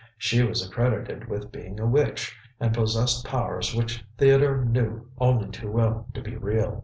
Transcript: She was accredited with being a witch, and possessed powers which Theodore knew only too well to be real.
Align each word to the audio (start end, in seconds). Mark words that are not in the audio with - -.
She 0.17 0.41
was 0.41 0.65
accredited 0.67 1.27
with 1.27 1.51
being 1.51 1.79
a 1.79 1.85
witch, 1.85 2.35
and 2.59 2.73
possessed 2.73 3.23
powers 3.23 3.75
which 3.75 4.03
Theodore 4.17 4.65
knew 4.65 5.07
only 5.19 5.49
too 5.49 5.69
well 5.71 6.07
to 6.15 6.23
be 6.23 6.35
real. 6.35 6.79